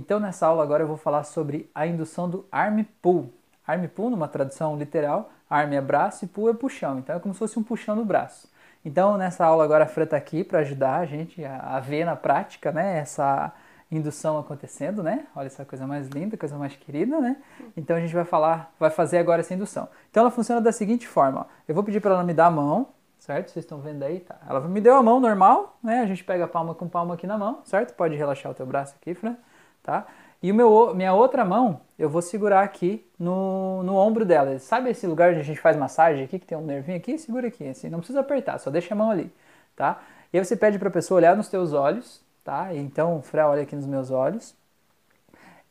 [0.00, 3.30] Então nessa aula agora eu vou falar sobre a indução do arm pull.
[3.66, 6.98] Arm pull, numa tradução literal, arm é braço e pull é puxão.
[6.98, 8.48] Então é como se fosse um puxão no braço.
[8.82, 12.16] Então nessa aula agora a Fran está aqui para ajudar a gente a, ver na
[12.16, 13.52] prática, né, essa
[13.92, 15.26] indução acontecendo, né?
[15.36, 17.36] Olha essa coisa mais linda, coisa mais querida, né?
[17.76, 19.86] Então a gente vai falar, vai fazer agora essa indução.
[20.10, 21.44] Então ela funciona da seguinte forma: ó.
[21.68, 22.88] eu vou pedir para ela me dar a mão,
[23.18, 23.50] certo?
[23.50, 24.36] Vocês estão vendo aí, tá?
[24.48, 26.00] Ela me deu a mão normal, né?
[26.00, 27.92] A gente pega a palma com palma aqui na mão, certo?
[27.92, 29.36] Pode relaxar o teu braço aqui, Fran,
[29.82, 30.06] tá?
[30.42, 34.58] E o meu, minha outra mão, eu vou segurar aqui no, no ombro dela.
[34.58, 37.18] Sabe esse lugar onde a gente faz massagem aqui, que tem um nervinho aqui?
[37.18, 39.30] Segura aqui, assim, não precisa apertar, só deixa a mão ali,
[39.76, 40.00] tá?
[40.32, 42.74] E aí você pede para a pessoa olhar nos teus olhos, tá?
[42.74, 44.54] Então, Fran, olha aqui nos meus olhos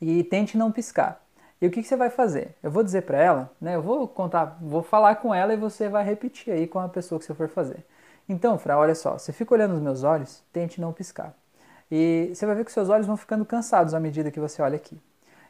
[0.00, 1.20] e tente não piscar.
[1.60, 2.54] E o que, que você vai fazer?
[2.62, 3.74] Eu vou dizer para ela, né?
[3.74, 7.18] Eu vou contar, vou falar com ela e você vai repetir aí com a pessoa
[7.18, 7.84] que você for fazer.
[8.28, 11.34] Então, Fra, olha só, você fica olhando nos meus olhos, tente não piscar.
[11.90, 14.76] E você vai ver que seus olhos vão ficando cansados à medida que você olha
[14.76, 15.00] aqui.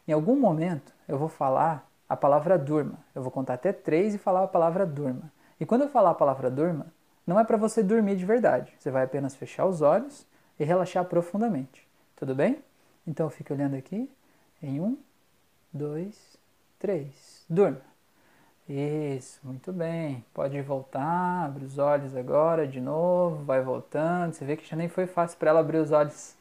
[0.09, 2.99] Em algum momento, eu vou falar a palavra durma.
[3.15, 5.31] Eu vou contar até três e falar a palavra durma.
[5.61, 6.87] E quando eu falar a palavra durma,
[7.27, 8.73] não é para você dormir de verdade.
[8.79, 10.27] Você vai apenas fechar os olhos
[10.59, 11.87] e relaxar profundamente.
[12.17, 12.59] Tudo bem?
[13.07, 14.11] Então fique olhando aqui
[14.63, 14.99] em um,
[15.73, 16.37] dois,
[16.79, 17.45] três.
[17.49, 17.81] Durma.
[18.69, 20.25] Isso, muito bem.
[20.33, 24.33] Pode voltar, abre os olhos agora de novo, vai voltando.
[24.33, 26.37] Você vê que já nem foi fácil para ela abrir os olhos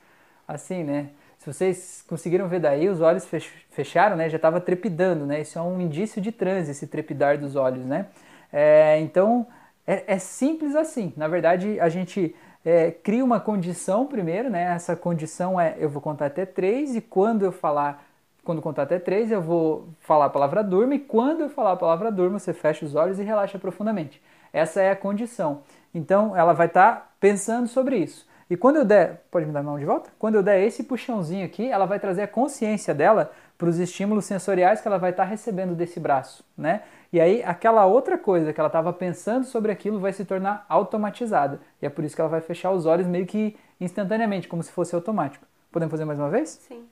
[0.50, 1.10] assim, né?
[1.38, 3.26] Se vocês conseguiram ver daí, os olhos
[3.70, 4.28] fecharam, né?
[4.30, 5.42] Já estava trepidando, né?
[5.42, 8.08] Isso é um indício de transe, esse trepidar dos olhos, né?
[8.52, 9.48] É, então,
[9.88, 11.14] é, é simples assim.
[11.16, 14.64] Na verdade, a gente é, cria uma condição primeiro, né?
[14.76, 18.04] Essa condição é eu vou contar até três e quando eu falar,
[18.44, 21.78] quando contar até três, eu vou falar a palavra durma e quando eu falar a
[21.78, 24.22] palavra durma, você fecha os olhos e relaxa profundamente.
[24.52, 25.62] Essa é a condição.
[25.94, 28.28] Então ela vai estar tá pensando sobre isso.
[28.50, 30.10] E quando eu der, pode me dar a mão de volta?
[30.18, 34.26] Quando eu der esse puxãozinho aqui, ela vai trazer a consciência dela para os estímulos
[34.26, 36.82] sensoriais que ela vai estar tá recebendo desse braço, né?
[37.14, 41.60] E aí aquela outra coisa que ela estava pensando sobre aquilo vai se tornar automatizada.
[41.82, 44.72] E é por isso que ela vai fechar os olhos meio que instantaneamente, como se
[44.72, 45.46] fosse automático.
[45.72, 46.50] Podemos fazer mais uma vez?
[46.50, 46.86] Sim.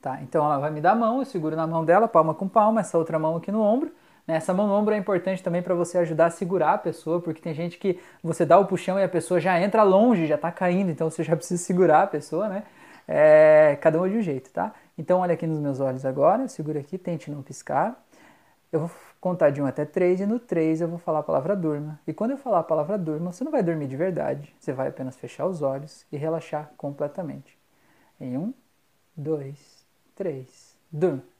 [0.00, 2.48] Tá, então ela vai me dar a mão, eu seguro na mão dela, palma com
[2.48, 3.92] palma, essa outra mão aqui no ombro.
[4.28, 4.36] Né?
[4.36, 7.54] Essa mão ombro é importante também para você ajudar a segurar a pessoa, porque tem
[7.54, 10.90] gente que você dá o puxão e a pessoa já entra longe, já está caindo,
[10.90, 12.64] então você já precisa segurar a pessoa, né?
[13.08, 14.74] É, cada um de um jeito, tá?
[14.98, 17.98] Então olha aqui nos meus olhos agora, segura aqui, tente não piscar.
[18.70, 21.56] Eu vou contar de 1 até 3 e no 3 eu vou falar a palavra
[21.56, 21.98] durma.
[22.06, 24.88] E quando eu falar a palavra durma, você não vai dormir de verdade, você vai
[24.88, 27.58] apenas fechar os olhos e relaxar completamente.
[28.20, 28.52] Em 1,
[29.16, 31.37] 2, 3, durma.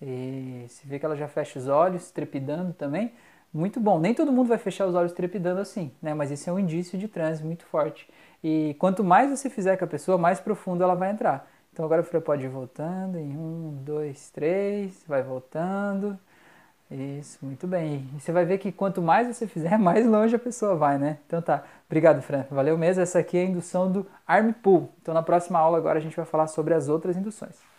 [0.00, 3.12] E se vê que ela já fecha os olhos, trepidando também,
[3.52, 3.98] muito bom.
[3.98, 6.14] Nem todo mundo vai fechar os olhos trepidando assim, né?
[6.14, 8.08] Mas isso é um indício de transe muito forte.
[8.44, 11.48] E quanto mais você fizer com a pessoa, mais profundo ela vai entrar.
[11.72, 16.18] Então agora você pode ir voltando em um, dois, três, vai voltando,
[16.90, 18.08] isso, muito bem.
[18.16, 21.18] E você vai ver que quanto mais você fizer, mais longe a pessoa vai, né?
[21.26, 21.64] Então tá.
[21.86, 22.46] Obrigado, Fran.
[22.50, 23.02] Valeu mesmo.
[23.02, 24.90] Essa aqui é a indução do arm pull.
[25.02, 27.75] Então na próxima aula agora a gente vai falar sobre as outras induções.